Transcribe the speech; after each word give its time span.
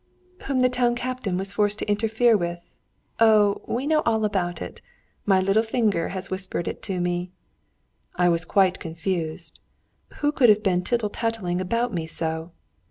"Whom 0.45 0.61
the 0.61 0.67
Town 0.69 0.95
Captain 0.95 1.37
was 1.37 1.53
forced 1.53 1.77
to 1.77 1.87
interfere 1.87 2.35
with? 2.35 2.73
Oh, 3.19 3.61
we 3.67 3.85
know 3.85 4.01
all 4.03 4.25
about 4.25 4.59
it! 4.59 4.81
My 5.27 5.39
little 5.39 5.61
finger 5.61 6.09
has 6.09 6.31
whispered 6.31 6.67
it 6.67 6.81
to 6.89 6.99
me." 6.99 7.29
I 8.15 8.27
was 8.27 8.43
quite 8.43 8.79
confused. 8.79 9.59
Who 10.15 10.31
could 10.31 10.49
have 10.49 10.63
been 10.63 10.83
tittle 10.83 11.11
tattling 11.11 11.61
about 11.61 11.93
me 11.93 12.07
so? 12.07 12.51